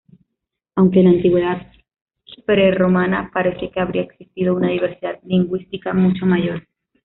[0.73, 1.71] Aunque en la antigüedad
[2.47, 6.67] prerromana parece que habría existido una diversidad lingüística mucho mayor.